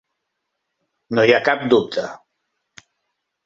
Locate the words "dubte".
1.77-2.09